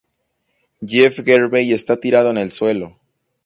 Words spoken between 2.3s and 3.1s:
en el suelo.